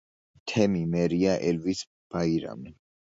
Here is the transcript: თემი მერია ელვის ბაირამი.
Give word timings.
თემი 0.51 0.81
მერია 0.95 1.35
ელვის 1.51 1.83
ბაირამი. 2.17 2.75